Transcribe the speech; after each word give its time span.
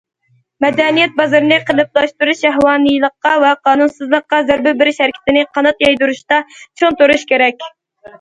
مەدەنىيەت 0.63 1.11
بازىرىنى 1.17 1.57
قېلىپلاشتۇرۇپ، 1.65 2.39
شەھۋانىيلىققا 2.39 3.33
ۋە 3.43 3.51
قانۇنسىزلىققا 3.67 4.39
زەربە 4.47 4.73
بېرىش 4.79 4.97
ھەرىكىتىنى 5.05 5.45
قانات 5.59 5.85
يايدۇرۇشتا 5.87 6.41
چىڭ 6.81 6.99
تۇرۇش 7.03 7.27
كېرەك. 7.33 7.63